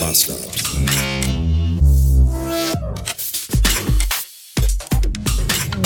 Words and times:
Master. 0.00 0.34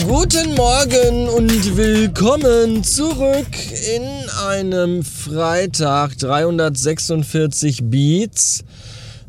Guten 0.07 0.55
Morgen 0.55 1.29
und 1.29 1.77
willkommen 1.77 2.85
zurück 2.85 3.47
in 3.95 4.29
einem 4.47 5.03
Freitag 5.03 6.19
346 6.19 7.85
Beats. 7.85 8.65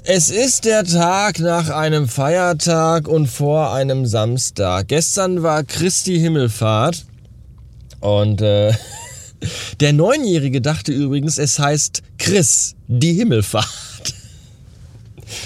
Es 0.03 0.29
ist 0.29 0.65
der 0.65 0.83
Tag 0.83 1.39
nach 1.39 1.69
einem 1.69 2.09
Feiertag 2.09 3.07
und 3.07 3.27
vor 3.27 3.73
einem 3.73 4.05
Samstag. 4.05 4.89
Gestern 4.89 5.43
war 5.43 5.63
Christi 5.63 6.19
Himmelfahrt 6.19 7.05
und 8.01 8.41
äh, 8.41 8.73
der 9.79 9.93
Neunjährige 9.93 10.59
dachte 10.59 10.91
übrigens, 10.91 11.37
es 11.37 11.57
heißt 11.57 12.01
Chris, 12.17 12.75
die 12.87 13.13
Himmelfahrt. 13.13 13.82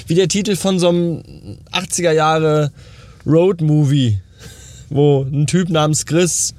Wie 0.08 0.16
der 0.16 0.28
Titel 0.28 0.56
von 0.56 0.80
so 0.80 0.90
einem 0.90 1.24
80er 1.72 2.12
Jahre 2.12 2.72
Road 3.26 3.62
Movie 3.62 4.20
wo 4.90 5.24
ein 5.24 5.48
Typ 5.48 5.70
namens 5.70 6.06
Chris 6.06 6.54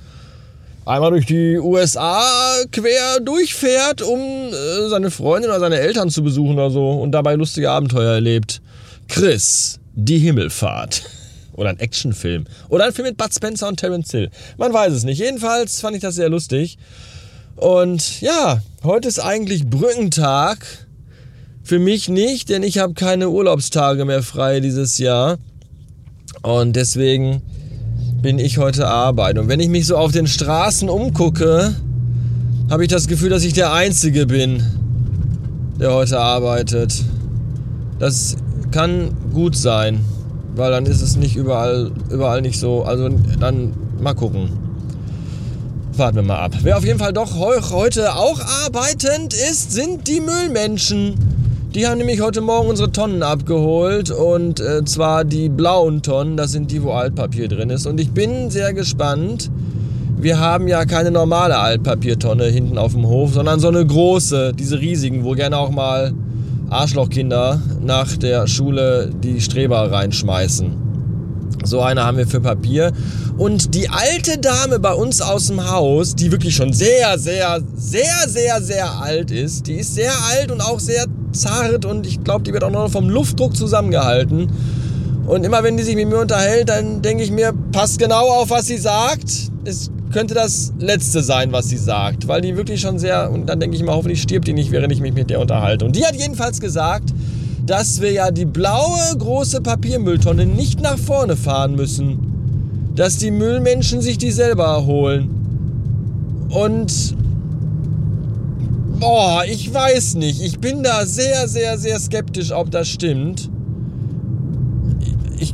einmal 0.84 1.10
durch 1.10 1.26
die 1.26 1.58
USA 1.58 2.22
quer 2.72 3.20
durchfährt, 3.20 4.02
um 4.02 4.20
äh, 4.20 4.88
seine 4.88 5.10
Freundin 5.10 5.50
oder 5.50 5.60
seine 5.60 5.78
Eltern 5.78 6.10
zu 6.10 6.22
besuchen 6.22 6.54
oder 6.54 6.70
so 6.70 6.92
und 6.92 7.12
dabei 7.12 7.34
lustige 7.34 7.70
Abenteuer 7.70 8.14
erlebt. 8.14 8.60
Chris, 9.08 9.80
die 9.94 10.18
Himmelfahrt. 10.18 11.02
Oder 11.52 11.70
ein 11.70 11.80
Actionfilm. 11.80 12.44
Oder 12.68 12.84
ein 12.84 12.92
Film 12.92 13.08
mit 13.08 13.16
Bud 13.16 13.34
Spencer 13.34 13.66
und 13.66 13.80
Terence 13.80 14.12
Hill. 14.12 14.30
Man 14.58 14.72
weiß 14.72 14.92
es 14.92 15.02
nicht. 15.02 15.18
Jedenfalls 15.18 15.80
fand 15.80 15.96
ich 15.96 16.02
das 16.02 16.14
sehr 16.14 16.28
lustig. 16.28 16.78
Und 17.56 18.20
ja, 18.20 18.62
heute 18.84 19.08
ist 19.08 19.18
eigentlich 19.18 19.66
Brückentag. 19.66 20.86
Für 21.68 21.78
mich 21.78 22.08
nicht, 22.08 22.48
denn 22.48 22.62
ich 22.62 22.78
habe 22.78 22.94
keine 22.94 23.28
Urlaubstage 23.28 24.06
mehr 24.06 24.22
frei 24.22 24.60
dieses 24.60 24.96
Jahr. 24.96 25.36
Und 26.40 26.76
deswegen 26.76 27.42
bin 28.22 28.38
ich 28.38 28.56
heute 28.56 28.88
arbeiten. 28.88 29.38
Und 29.38 29.48
wenn 29.48 29.60
ich 29.60 29.68
mich 29.68 29.86
so 29.86 29.98
auf 29.98 30.10
den 30.10 30.26
Straßen 30.26 30.88
umgucke, 30.88 31.74
habe 32.70 32.84
ich 32.84 32.88
das 32.88 33.06
Gefühl, 33.06 33.28
dass 33.28 33.44
ich 33.44 33.52
der 33.52 33.74
Einzige 33.74 34.24
bin, 34.24 34.62
der 35.78 35.92
heute 35.92 36.18
arbeitet. 36.18 37.04
Das 37.98 38.36
kann 38.70 39.10
gut 39.34 39.54
sein, 39.54 40.00
weil 40.56 40.70
dann 40.70 40.86
ist 40.86 41.02
es 41.02 41.16
nicht 41.16 41.36
überall, 41.36 41.90
überall 42.08 42.40
nicht 42.40 42.58
so. 42.58 42.84
Also 42.84 43.10
dann 43.40 43.74
mal 44.00 44.14
gucken. 44.14 44.52
Warten 45.98 46.16
wir 46.16 46.22
mal 46.22 46.38
ab. 46.38 46.54
Wer 46.62 46.78
auf 46.78 46.84
jeden 46.86 46.98
Fall 46.98 47.12
doch 47.12 47.38
heute 47.38 48.14
auch 48.14 48.40
arbeitend 48.64 49.34
ist, 49.34 49.72
sind 49.72 50.08
die 50.08 50.20
Müllmenschen. 50.20 51.28
Die 51.78 51.86
haben 51.86 51.98
nämlich 51.98 52.20
heute 52.20 52.40
Morgen 52.40 52.70
unsere 52.70 52.90
Tonnen 52.90 53.22
abgeholt 53.22 54.10
und 54.10 54.58
äh, 54.58 54.84
zwar 54.84 55.24
die 55.24 55.48
blauen 55.48 56.02
Tonnen, 56.02 56.36
das 56.36 56.50
sind 56.50 56.72
die, 56.72 56.82
wo 56.82 56.90
Altpapier 56.90 57.46
drin 57.46 57.70
ist. 57.70 57.86
Und 57.86 58.00
ich 58.00 58.10
bin 58.10 58.50
sehr 58.50 58.74
gespannt. 58.74 59.48
Wir 60.16 60.40
haben 60.40 60.66
ja 60.66 60.84
keine 60.86 61.12
normale 61.12 61.56
Altpapiertonne 61.56 62.46
hinten 62.46 62.78
auf 62.78 62.94
dem 62.94 63.06
Hof, 63.06 63.32
sondern 63.32 63.60
so 63.60 63.68
eine 63.68 63.86
große, 63.86 64.54
diese 64.58 64.80
riesigen, 64.80 65.22
wo 65.22 65.34
gerne 65.34 65.56
auch 65.56 65.70
mal 65.70 66.12
Arschlochkinder 66.68 67.62
nach 67.80 68.16
der 68.16 68.48
Schule 68.48 69.12
die 69.22 69.40
Streber 69.40 69.92
reinschmeißen. 69.92 70.87
So 71.64 71.80
eine 71.80 72.04
haben 72.04 72.16
wir 72.18 72.26
für 72.26 72.40
Papier. 72.40 72.92
Und 73.36 73.74
die 73.74 73.88
alte 73.88 74.38
Dame 74.38 74.78
bei 74.78 74.92
uns 74.92 75.20
aus 75.20 75.48
dem 75.48 75.70
Haus, 75.70 76.14
die 76.14 76.32
wirklich 76.32 76.54
schon 76.56 76.72
sehr, 76.72 77.18
sehr, 77.18 77.60
sehr, 77.76 78.28
sehr, 78.28 78.62
sehr 78.62 79.00
alt 79.00 79.30
ist, 79.30 79.66
die 79.66 79.74
ist 79.74 79.94
sehr 79.94 80.12
alt 80.30 80.50
und 80.50 80.60
auch 80.60 80.80
sehr 80.80 81.04
zart 81.32 81.84
und 81.84 82.06
ich 82.06 82.24
glaube, 82.24 82.42
die 82.44 82.52
wird 82.52 82.64
auch 82.64 82.70
noch 82.70 82.90
vom 82.90 83.08
Luftdruck 83.08 83.56
zusammengehalten. 83.56 84.50
Und 85.26 85.44
immer 85.44 85.62
wenn 85.62 85.76
die 85.76 85.82
sich 85.82 85.94
mit 85.94 86.08
mir 86.08 86.18
unterhält, 86.18 86.70
dann 86.70 87.02
denke 87.02 87.22
ich 87.22 87.30
mir, 87.30 87.52
passt 87.70 87.98
genau 87.98 88.28
auf, 88.28 88.50
was 88.50 88.66
sie 88.66 88.78
sagt. 88.78 89.50
Es 89.64 89.90
könnte 90.10 90.34
das 90.34 90.72
Letzte 90.78 91.22
sein, 91.22 91.52
was 91.52 91.68
sie 91.68 91.76
sagt, 91.76 92.28
weil 92.28 92.40
die 92.40 92.56
wirklich 92.56 92.80
schon 92.80 92.98
sehr, 92.98 93.30
und 93.30 93.46
dann 93.46 93.60
denke 93.60 93.76
ich 93.76 93.82
mal, 93.82 93.94
hoffentlich 93.94 94.22
stirbt 94.22 94.48
die 94.48 94.54
nicht, 94.54 94.70
während 94.70 94.92
ich 94.92 95.00
mich 95.00 95.12
mit 95.12 95.28
der 95.28 95.40
unterhalte. 95.40 95.84
Und 95.84 95.96
die 95.96 96.06
hat 96.06 96.16
jedenfalls 96.16 96.60
gesagt, 96.60 97.10
dass 97.68 98.00
wir 98.00 98.10
ja 98.10 98.30
die 98.30 98.46
blaue 98.46 99.14
große 99.18 99.60
Papiermülltonne 99.60 100.46
nicht 100.46 100.80
nach 100.80 100.96
vorne 100.96 101.36
fahren 101.36 101.76
müssen. 101.76 102.92
Dass 102.94 103.18
die 103.18 103.30
Müllmenschen 103.30 104.00
sich 104.00 104.16
die 104.16 104.30
selber 104.30 104.86
holen. 104.86 105.28
Und 106.48 107.14
boah, 108.98 109.42
ich 109.46 109.72
weiß 109.72 110.14
nicht. 110.14 110.40
Ich 110.40 110.58
bin 110.60 110.82
da 110.82 111.04
sehr, 111.04 111.46
sehr, 111.46 111.76
sehr 111.76 112.00
skeptisch, 112.00 112.52
ob 112.52 112.70
das 112.70 112.88
stimmt. 112.88 113.50
Ich, 115.38 115.52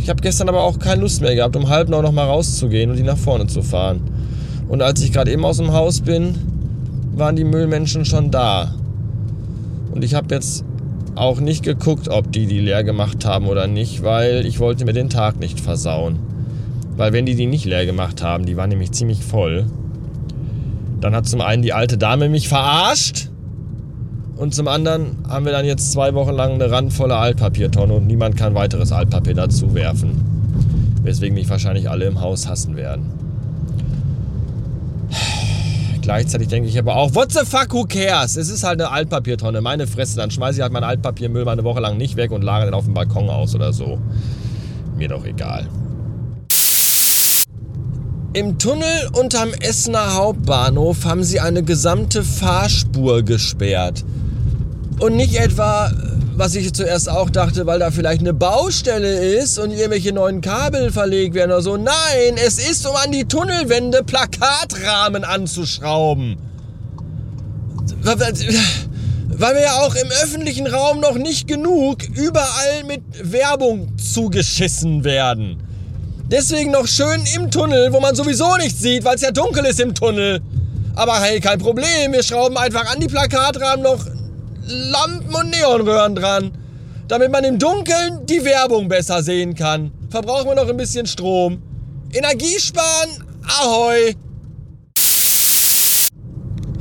ich 0.00 0.08
habe 0.08 0.22
gestern 0.22 0.48
aber 0.48 0.62
auch 0.62 0.78
keine 0.78 1.02
Lust 1.02 1.20
mehr 1.20 1.34
gehabt, 1.34 1.56
um 1.56 1.68
halb 1.68 1.90
noch 1.90 2.10
mal 2.10 2.24
rauszugehen 2.24 2.90
und 2.90 2.96
die 2.96 3.02
nach 3.02 3.18
vorne 3.18 3.48
zu 3.48 3.60
fahren. 3.60 4.00
Und 4.66 4.80
als 4.80 5.02
ich 5.02 5.12
gerade 5.12 5.30
eben 5.30 5.44
aus 5.44 5.58
dem 5.58 5.72
Haus 5.74 6.00
bin, 6.00 6.36
waren 7.14 7.36
die 7.36 7.44
Müllmenschen 7.44 8.06
schon 8.06 8.30
da. 8.30 8.74
Und 9.92 10.02
ich 10.02 10.14
habe 10.14 10.34
jetzt 10.34 10.64
auch 11.16 11.40
nicht 11.40 11.62
geguckt, 11.62 12.08
ob 12.08 12.32
die 12.32 12.46
die 12.46 12.60
leer 12.60 12.84
gemacht 12.84 13.24
haben 13.24 13.46
oder 13.46 13.66
nicht, 13.66 14.02
weil 14.02 14.46
ich 14.46 14.58
wollte 14.60 14.84
mir 14.84 14.92
den 14.92 15.10
Tag 15.10 15.38
nicht 15.38 15.60
versauen. 15.60 16.18
Weil 16.96 17.12
wenn 17.12 17.26
die 17.26 17.34
die 17.34 17.46
nicht 17.46 17.64
leer 17.64 17.86
gemacht 17.86 18.22
haben, 18.22 18.46
die 18.46 18.56
waren 18.56 18.70
nämlich 18.70 18.92
ziemlich 18.92 19.22
voll, 19.22 19.66
dann 21.00 21.14
hat 21.14 21.26
zum 21.26 21.40
einen 21.40 21.62
die 21.62 21.72
alte 21.72 21.98
Dame 21.98 22.28
mich 22.28 22.48
verarscht 22.48 23.28
und 24.36 24.54
zum 24.54 24.68
anderen 24.68 25.16
haben 25.28 25.44
wir 25.44 25.52
dann 25.52 25.64
jetzt 25.64 25.92
zwei 25.92 26.14
Wochen 26.14 26.32
lang 26.32 26.54
eine 26.54 26.70
randvolle 26.70 27.16
Altpapiertonne 27.16 27.94
und 27.94 28.06
niemand 28.06 28.36
kann 28.36 28.54
weiteres 28.54 28.90
Altpapier 28.90 29.34
dazu 29.34 29.74
werfen. 29.74 30.12
Weswegen 31.02 31.34
mich 31.34 31.48
wahrscheinlich 31.48 31.88
alle 31.88 32.06
im 32.06 32.20
Haus 32.20 32.48
hassen 32.48 32.76
werden. 32.76 33.23
Gleichzeitig 36.04 36.48
denke 36.48 36.68
ich 36.68 36.78
aber 36.78 36.96
auch, 36.96 37.14
what 37.14 37.32
the 37.32 37.46
fuck, 37.46 37.72
who 37.72 37.84
cares? 37.84 38.36
Es 38.36 38.50
ist 38.50 38.62
halt 38.62 38.78
eine 38.78 38.90
Altpapiertonne, 38.90 39.62
meine 39.62 39.86
Fresse. 39.86 40.16
Dann 40.16 40.30
schmeiße 40.30 40.58
ich 40.58 40.62
halt 40.62 40.70
mein 40.70 40.84
Altpapiermüll 40.84 41.46
mal 41.46 41.52
eine 41.52 41.64
Woche 41.64 41.80
lang 41.80 41.96
nicht 41.96 42.16
weg 42.16 42.30
und 42.30 42.42
lagere 42.42 42.66
den 42.66 42.74
auf 42.74 42.84
dem 42.84 42.92
Balkon 42.92 43.30
aus 43.30 43.54
oder 43.54 43.72
so. 43.72 43.98
Mir 44.96 45.08
doch 45.08 45.24
egal. 45.24 45.66
Im 48.34 48.58
Tunnel 48.58 49.08
unterm 49.18 49.54
Essener 49.60 50.14
Hauptbahnhof 50.14 51.06
haben 51.06 51.24
sie 51.24 51.40
eine 51.40 51.62
gesamte 51.62 52.22
Fahrspur 52.22 53.22
gesperrt. 53.22 54.04
Und 54.98 55.16
nicht 55.16 55.36
etwa 55.36 55.90
was 56.36 56.54
ich 56.54 56.72
zuerst 56.72 57.08
auch 57.08 57.30
dachte, 57.30 57.66
weil 57.66 57.78
da 57.78 57.90
vielleicht 57.90 58.20
eine 58.20 58.34
Baustelle 58.34 59.36
ist 59.36 59.58
und 59.58 59.70
irgendwelche 59.70 60.12
neuen 60.12 60.40
Kabel 60.40 60.90
verlegt 60.90 61.34
werden 61.34 61.52
oder 61.52 61.62
so. 61.62 61.76
Nein, 61.76 62.36
es 62.44 62.58
ist, 62.58 62.86
um 62.86 62.96
an 62.96 63.12
die 63.12 63.24
Tunnelwände 63.24 64.02
Plakatrahmen 64.02 65.24
anzuschrauben. 65.24 66.38
Weil 68.02 69.54
wir 69.54 69.62
ja 69.62 69.80
auch 69.82 69.94
im 69.94 70.08
öffentlichen 70.22 70.66
Raum 70.66 71.00
noch 71.00 71.14
nicht 71.14 71.46
genug 71.46 72.02
überall 72.14 72.84
mit 72.86 73.02
Werbung 73.22 73.96
zugeschissen 73.98 75.04
werden. 75.04 75.62
Deswegen 76.30 76.72
noch 76.72 76.86
schön 76.86 77.22
im 77.36 77.50
Tunnel, 77.50 77.92
wo 77.92 78.00
man 78.00 78.14
sowieso 78.14 78.56
nichts 78.56 78.80
sieht, 78.80 79.04
weil 79.04 79.16
es 79.16 79.22
ja 79.22 79.30
dunkel 79.30 79.64
ist 79.66 79.80
im 79.80 79.94
Tunnel. 79.94 80.40
Aber 80.96 81.20
hey, 81.20 81.40
kein 81.40 81.58
Problem, 81.58 82.12
wir 82.12 82.22
schrauben 82.22 82.56
einfach 82.56 82.92
an 82.92 83.00
die 83.00 83.08
Plakatrahmen 83.08 83.82
noch 83.82 84.04
Lampen 84.66 85.34
und 85.34 85.50
Neonröhren 85.50 86.14
dran, 86.14 86.52
damit 87.08 87.30
man 87.30 87.44
im 87.44 87.58
Dunkeln 87.58 88.26
die 88.26 88.44
Werbung 88.44 88.88
besser 88.88 89.22
sehen 89.22 89.54
kann. 89.54 89.92
Verbrauchen 90.10 90.48
wir 90.48 90.54
noch 90.54 90.68
ein 90.68 90.76
bisschen 90.76 91.06
Strom. 91.06 91.62
Energiesparen, 92.12 93.10
ahoi! 93.46 94.14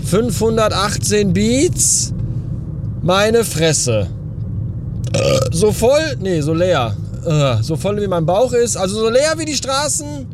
518 0.06 1.34
Beats, 1.34 2.14
meine 3.02 3.44
Fresse. 3.44 4.08
So 5.52 5.72
voll, 5.72 6.18
nee, 6.20 6.42
so 6.42 6.54
leer. 6.54 6.96
So 7.62 7.76
voll 7.76 8.02
wie 8.02 8.08
mein 8.08 8.26
Bauch 8.26 8.54
ist, 8.54 8.78
also 8.78 9.00
so 9.00 9.10
leer 9.10 9.34
wie 9.38 9.46
die 9.46 9.56
Straßen 9.56 10.28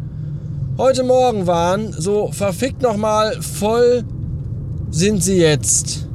heute 0.77 1.03
Morgen 1.03 1.47
waren, 1.47 1.93
so 1.93 2.31
verfickt 2.31 2.81
nochmal 2.81 3.41
voll 3.41 4.03
sind 4.89 5.23
sie 5.23 5.37
jetzt. 5.37 6.08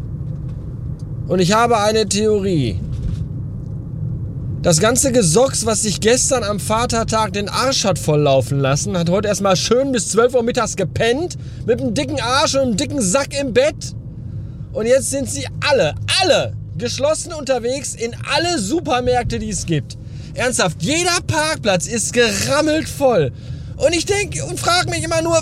Und 1.26 1.40
ich 1.40 1.52
habe 1.52 1.78
eine 1.78 2.06
Theorie. 2.06 2.80
Das 4.60 4.80
ganze 4.80 5.12
Gesocks, 5.12 5.66
was 5.66 5.82
sich 5.82 6.00
gestern 6.00 6.42
am 6.42 6.58
Vatertag 6.58 7.32
den 7.32 7.48
Arsch 7.48 7.84
hat 7.84 7.98
volllaufen 7.98 8.60
lassen, 8.60 8.96
hat 8.96 9.10
heute 9.10 9.28
erstmal 9.28 9.56
schön 9.56 9.92
bis 9.92 10.08
12 10.08 10.34
Uhr 10.34 10.42
mittags 10.42 10.76
gepennt, 10.76 11.36
mit 11.66 11.80
einem 11.80 11.94
dicken 11.94 12.20
Arsch 12.20 12.54
und 12.54 12.60
einem 12.60 12.76
dicken 12.76 13.00
Sack 13.00 13.38
im 13.38 13.52
Bett. 13.52 13.94
Und 14.72 14.86
jetzt 14.86 15.10
sind 15.10 15.30
sie 15.30 15.46
alle, 15.68 15.94
alle 16.20 16.54
geschlossen 16.76 17.32
unterwegs 17.32 17.94
in 17.94 18.14
alle 18.34 18.58
Supermärkte, 18.58 19.38
die 19.38 19.50
es 19.50 19.64
gibt. 19.66 19.96
Ernsthaft, 20.34 20.82
jeder 20.82 21.20
Parkplatz 21.26 21.86
ist 21.86 22.12
gerammelt 22.12 22.88
voll. 22.88 23.32
Und 23.76 23.94
ich 23.94 24.04
denke 24.06 24.44
und 24.44 24.58
frage 24.58 24.90
mich 24.90 25.04
immer 25.04 25.22
nur, 25.22 25.40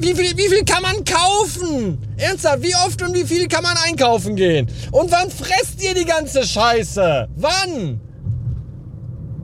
wie 0.00 0.14
viel, 0.14 0.36
wie 0.36 0.48
viel 0.48 0.64
kann 0.64 0.82
man 0.82 1.04
kaufen? 1.04 1.98
Ernsthaft, 2.16 2.62
wie 2.62 2.74
oft 2.86 3.02
und 3.02 3.14
wie 3.14 3.24
viel 3.24 3.48
kann 3.48 3.62
man 3.62 3.76
einkaufen 3.76 4.36
gehen? 4.36 4.68
Und 4.92 5.10
wann 5.10 5.30
fresst 5.30 5.82
ihr 5.82 5.94
die 5.94 6.04
ganze 6.04 6.46
Scheiße? 6.46 7.28
Wann? 7.36 8.00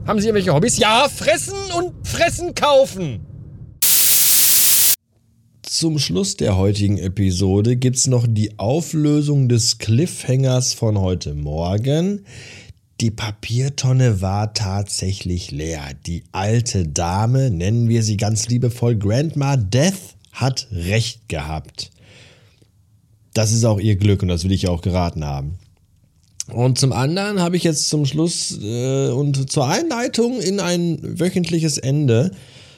Haben 0.05 0.19
Sie 0.19 0.27
irgendwelche 0.27 0.53
Hobbys? 0.53 0.77
Ja, 0.77 1.07
fressen 1.09 1.57
und 1.77 2.07
fressen 2.07 2.55
kaufen. 2.55 3.25
Zum 5.61 5.99
Schluss 5.99 6.37
der 6.37 6.57
heutigen 6.57 6.97
Episode 6.97 7.75
gibt 7.75 7.97
es 7.97 8.07
noch 8.07 8.27
die 8.27 8.59
Auflösung 8.59 9.49
des 9.49 9.77
Cliffhangers 9.77 10.73
von 10.73 10.99
heute 10.99 11.33
Morgen. 11.33 12.25
Die 12.99 13.09
Papiertonne 13.09 14.21
war 14.21 14.53
tatsächlich 14.53 15.49
leer. 15.49 15.81
Die 16.05 16.23
alte 16.31 16.87
Dame, 16.87 17.49
nennen 17.49 17.89
wir 17.89 18.03
sie 18.03 18.17
ganz 18.17 18.47
liebevoll 18.47 18.95
Grandma 18.95 19.55
Death, 19.57 20.15
hat 20.33 20.67
recht 20.71 21.27
gehabt. 21.29 21.89
Das 23.33 23.51
ist 23.51 23.63
auch 23.65 23.79
ihr 23.79 23.95
Glück 23.95 24.21
und 24.21 24.27
das 24.27 24.43
will 24.43 24.51
ich 24.51 24.67
auch 24.67 24.81
geraten 24.81 25.25
haben. 25.25 25.57
Und 26.51 26.77
zum 26.77 26.91
anderen 26.91 27.39
habe 27.39 27.55
ich 27.55 27.63
jetzt 27.63 27.87
zum 27.87 28.05
Schluss 28.05 28.59
äh, 28.61 29.09
und 29.09 29.51
zur 29.51 29.67
Einleitung 29.67 30.41
in 30.41 30.59
ein 30.59 30.99
wöchentliches 31.01 31.77
Ende 31.77 32.31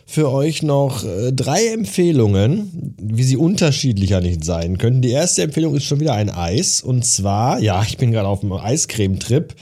für 0.05 0.31
euch 0.31 0.61
noch 0.61 1.03
äh, 1.03 1.31
drei 1.31 1.67
Empfehlungen, 1.67 2.95
wie 3.01 3.23
sie 3.23 3.37
unterschiedlicher 3.37 4.21
nicht 4.21 4.43
sein 4.43 4.77
könnten. 4.77 5.01
Die 5.01 5.11
erste 5.11 5.41
Empfehlung 5.43 5.75
ist 5.75 5.85
schon 5.85 5.99
wieder 5.99 6.13
ein 6.13 6.29
Eis. 6.29 6.81
Und 6.81 7.05
zwar, 7.05 7.59
ja, 7.59 7.81
ich 7.87 7.97
bin 7.97 8.11
gerade 8.11 8.27
auf 8.27 8.43
einem 8.43 8.53
Eiscreme-Trip. 8.53 9.55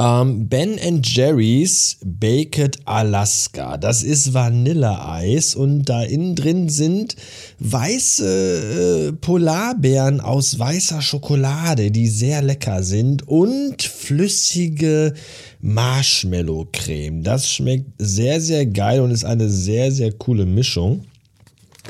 Ähm, 0.00 0.48
ben 0.48 0.78
Jerry's 1.04 1.98
Baked 2.02 2.78
Alaska. 2.86 3.76
Das 3.76 4.02
ist 4.02 4.32
Vanilleeis 4.32 5.54
und 5.54 5.84
da 5.90 6.02
innen 6.02 6.34
drin 6.36 6.70
sind 6.70 7.16
weiße 7.58 9.08
äh, 9.08 9.12
Polarbeeren 9.12 10.22
aus 10.22 10.58
weißer 10.58 11.02
Schokolade, 11.02 11.90
die 11.90 12.08
sehr 12.08 12.40
lecker 12.40 12.82
sind 12.82 13.28
und 13.28 13.82
flüssige 13.82 15.12
Marshmallow-Creme. 15.60 17.22
Das 17.22 17.52
schmeckt 17.52 17.90
sehr, 17.98 18.40
sehr 18.40 18.64
geil 18.64 19.02
und 19.02 19.10
ist 19.10 19.24
eine 19.24 19.50
sehr, 19.50 19.92
sehr 19.92 20.12
coole 20.12 20.46
Mischung. 20.46 21.04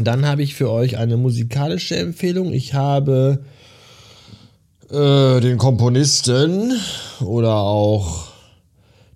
Dann 0.03 0.27
habe 0.27 0.43
ich 0.43 0.57
für 0.57 0.73
euch 0.73 0.97
eine 0.97 1.17
musikalische 1.17 1.97
Empfehlung. 1.97 2.53
Ich 2.53 2.75
habe 2.75 3.45
äh, 4.91 5.41
den 5.41 5.59
Komponisten 5.59 6.73
oder 7.21 7.57
auch 7.57 8.29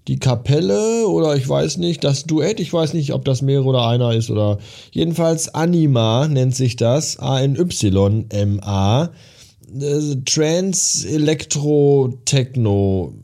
die 0.07 0.19
Kapelle 0.19 1.07
oder 1.09 1.35
ich 1.35 1.49
weiß 1.49 1.79
nicht, 1.79 2.05
das 2.05 2.25
Duett, 2.25 2.61
ich 2.61 2.73
weiß 2.73 2.93
nicht, 2.95 3.13
ob 3.13 3.25
das 3.25 3.43
mehrere 3.43 3.69
oder 3.69 3.89
einer 3.89 4.13
ist 4.13 4.31
oder 4.31 4.59
jedenfalls 4.93 5.55
Anima 5.55 6.29
nennt 6.29 6.55
sich 6.55 6.77
das, 6.77 7.19
A-N-Y-M-A. 7.19 9.05
Äh, 9.05 10.17
Trans 10.27 11.05
Elektro 11.05 12.19
Techno 12.25 13.15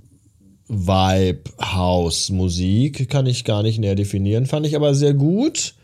Vibe 0.68 1.50
House 1.60 2.30
Musik 2.30 3.08
kann 3.10 3.26
ich 3.26 3.44
gar 3.44 3.62
nicht 3.62 3.78
näher 3.78 3.94
definieren, 3.94 4.46
fand 4.46 4.66
ich 4.66 4.74
aber 4.76 4.94
sehr 4.94 5.14
gut. 5.14 5.74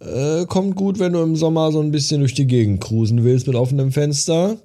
Äh, 0.00 0.44
kommt 0.46 0.76
gut, 0.76 0.98
wenn 0.98 1.14
du 1.14 1.22
im 1.22 1.36
Sommer 1.36 1.72
so 1.72 1.80
ein 1.80 1.92
bisschen 1.92 2.20
durch 2.20 2.34
die 2.34 2.46
Gegend 2.46 2.80
cruisen 2.80 3.24
willst 3.24 3.46
mit 3.46 3.56
offenem 3.56 3.92
Fenster 3.92 4.58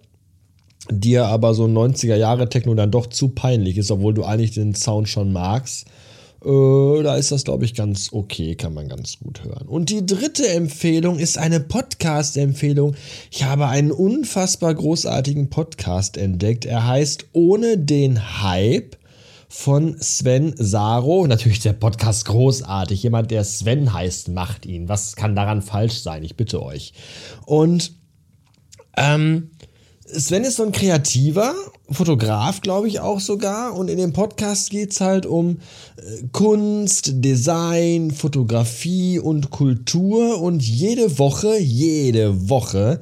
dir 0.89 1.25
aber 1.25 1.53
so 1.53 1.65
90er 1.65 2.15
Jahre 2.15 2.49
Techno 2.49 2.73
dann 2.73 2.91
doch 2.91 3.07
zu 3.07 3.29
peinlich 3.29 3.77
ist, 3.77 3.91
obwohl 3.91 4.13
du 4.13 4.23
eigentlich 4.23 4.51
den 4.51 4.75
Sound 4.75 5.09
schon 5.09 5.31
magst. 5.31 5.87
Äh, 6.43 7.03
da 7.03 7.15
ist 7.15 7.31
das, 7.31 7.43
glaube 7.43 7.65
ich, 7.65 7.75
ganz 7.75 8.09
okay, 8.13 8.55
kann 8.55 8.73
man 8.73 8.87
ganz 8.87 9.19
gut 9.19 9.43
hören. 9.43 9.67
Und 9.67 9.89
die 9.89 10.05
dritte 10.05 10.47
Empfehlung 10.47 11.19
ist 11.19 11.37
eine 11.37 11.59
Podcast-Empfehlung. 11.59 12.95
Ich 13.29 13.43
habe 13.43 13.67
einen 13.67 13.91
unfassbar 13.91 14.73
großartigen 14.73 15.49
Podcast 15.49 16.17
entdeckt. 16.17 16.65
Er 16.65 16.87
heißt 16.87 17.27
Ohne 17.33 17.77
den 17.77 18.41
Hype 18.41 18.95
von 19.49 19.99
Sven 19.99 20.53
Saro. 20.55 21.27
Natürlich 21.27 21.59
der 21.59 21.73
Podcast 21.73 22.25
großartig. 22.25 23.03
Jemand, 23.03 23.31
der 23.31 23.43
Sven 23.43 23.91
heißt, 23.91 24.29
macht 24.29 24.65
ihn. 24.65 24.87
Was 24.87 25.17
kann 25.17 25.35
daran 25.35 25.61
falsch 25.61 25.99
sein? 25.99 26.23
Ich 26.23 26.37
bitte 26.37 26.63
euch. 26.63 26.93
Und 27.45 27.93
ähm, 28.95 29.51
Sven 30.11 30.43
ist 30.43 30.55
so 30.55 30.63
ein 30.63 30.71
kreativer 30.71 31.53
Fotograf, 31.91 32.61
glaube 32.61 32.87
ich 32.87 32.99
auch 32.99 33.19
sogar. 33.19 33.75
Und 33.75 33.89
in 33.89 33.97
dem 33.97 34.13
Podcast 34.13 34.71
geht 34.71 34.91
es 34.91 35.01
halt 35.01 35.25
um 35.25 35.59
äh, 35.97 36.23
Kunst, 36.31 37.11
Design, 37.15 38.11
Fotografie 38.11 39.19
und 39.19 39.51
Kultur. 39.51 40.41
Und 40.41 40.63
jede 40.63 41.19
Woche, 41.19 41.57
jede 41.59 42.49
Woche 42.49 42.99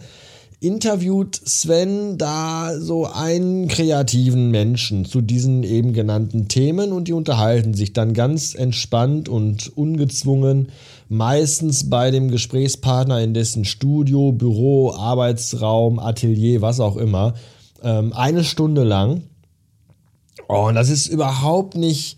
interviewt 0.59 1.35
Sven 1.35 2.17
da 2.17 2.79
so 2.79 3.05
einen 3.05 3.67
kreativen 3.67 4.49
Menschen 4.49 5.05
zu 5.05 5.21
diesen 5.21 5.63
eben 5.63 5.93
genannten 5.93 6.47
Themen 6.47 6.91
und 6.93 7.07
die 7.07 7.13
unterhalten 7.13 7.75
sich 7.75 7.93
dann 7.93 8.13
ganz 8.13 8.55
entspannt 8.55 9.29
und 9.29 9.75
ungezwungen, 9.77 10.69
meistens 11.09 11.89
bei 11.89 12.09
dem 12.09 12.31
Gesprächspartner 12.31 13.21
in 13.21 13.35
dessen 13.35 13.65
Studio, 13.65 14.31
Büro, 14.31 14.93
Arbeitsraum, 14.93 15.99
Atelier, 15.99 16.61
was 16.61 16.79
auch 16.79 16.97
immer, 16.97 17.35
ähm, 17.83 18.13
eine 18.13 18.43
Stunde 18.43 18.83
lang. 18.83 19.23
Oh, 20.49 20.67
und 20.67 20.75
das 20.75 20.89
ist 20.89 21.07
überhaupt 21.07 21.75
nicht 21.75 22.17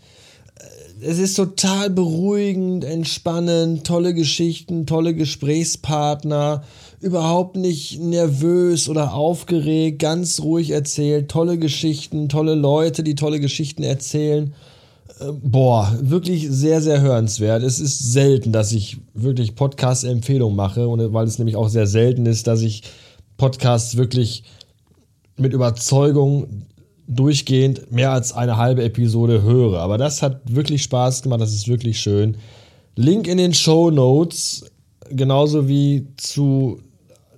es 1.01 1.19
ist 1.19 1.35
total 1.35 1.89
beruhigend, 1.89 2.83
entspannend, 2.83 3.85
tolle 3.85 4.13
Geschichten, 4.13 4.85
tolle 4.85 5.13
Gesprächspartner, 5.13 6.63
überhaupt 6.99 7.55
nicht 7.55 8.01
nervös 8.01 8.89
oder 8.89 9.13
aufgeregt, 9.13 9.99
ganz 9.99 10.41
ruhig 10.41 10.71
erzählt, 10.71 11.29
tolle 11.29 11.57
Geschichten, 11.57 12.29
tolle 12.29 12.55
Leute, 12.55 13.03
die 13.03 13.15
tolle 13.15 13.39
Geschichten 13.39 13.83
erzählen. 13.83 14.53
Äh, 15.19 15.31
boah, 15.31 15.97
wirklich 16.01 16.47
sehr, 16.49 16.81
sehr 16.81 17.01
hörenswert. 17.01 17.63
Es 17.63 17.79
ist 17.79 18.11
selten, 18.11 18.51
dass 18.51 18.71
ich 18.71 18.97
wirklich 19.13 19.55
Podcast-Empfehlungen 19.55 20.55
mache, 20.55 20.87
weil 21.13 21.27
es 21.27 21.37
nämlich 21.37 21.55
auch 21.55 21.69
sehr 21.69 21.87
selten 21.87 22.25
ist, 22.25 22.47
dass 22.47 22.61
ich 22.61 22.83
Podcasts 23.37 23.95
wirklich 23.95 24.43
mit 25.37 25.53
Überzeugung 25.53 26.65
durchgehend 27.09 27.91
mehr 27.91 28.11
als 28.11 28.31
eine 28.31 28.57
halbe 28.57 28.83
Episode 28.83 29.41
höre. 29.41 29.79
Aber 29.79 29.97
das 29.97 30.21
hat 30.21 30.41
wirklich 30.45 30.83
Spaß 30.83 31.23
gemacht, 31.23 31.41
das 31.41 31.53
ist 31.53 31.67
wirklich 31.67 31.99
schön. 31.99 32.37
Link 32.95 33.27
in 33.27 33.37
den 33.37 33.53
Show 33.53 33.89
Notes, 33.89 34.65
genauso 35.09 35.67
wie 35.67 36.07
zu, 36.17 36.79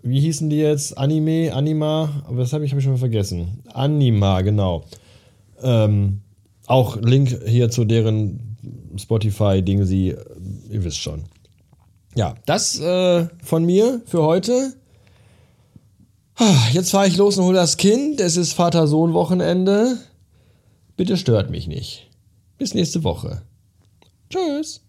wie 0.04 0.20
hießen 0.20 0.50
die 0.50 0.58
jetzt? 0.58 0.98
Anime, 0.98 1.54
Anima, 1.54 2.24
aber 2.28 2.40
das 2.40 2.52
habe 2.52 2.66
ich, 2.66 2.72
hab 2.72 2.80
ich 2.80 2.86
schon 2.86 2.98
vergessen. 2.98 3.64
Anima, 3.74 4.42
genau. 4.42 4.84
Ähm, 5.64 6.20
auch 6.68 6.98
Link 6.98 7.40
hier 7.48 7.70
zu 7.70 7.86
deren 7.86 8.58
Spotify-Ding, 8.98 9.86
sie, 9.86 10.16
ihr 10.70 10.84
wisst 10.84 11.00
schon. 11.00 11.24
Ja, 12.16 12.36
das 12.46 12.78
äh, 12.80 13.28
von 13.42 13.64
mir 13.64 14.02
für 14.06 14.22
heute. 14.22 14.74
Jetzt 16.72 16.92
fahre 16.92 17.08
ich 17.08 17.18
los 17.18 17.38
und 17.38 17.46
hole 17.46 17.56
das 17.58 17.78
Kind. 17.78 18.20
Es 18.20 18.36
ist 18.36 18.54
Vater-Sohn-Wochenende. 18.54 19.98
Bitte 20.98 21.18
stört 21.18 21.52
mich 21.52 21.68
nicht. 21.68 22.10
Bis 22.58 22.74
nächste 22.74 23.04
Woche. 23.04 23.44
Tschüss. 24.30 24.82